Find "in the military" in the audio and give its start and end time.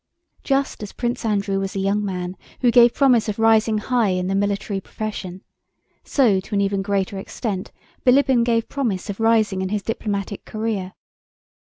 4.09-4.81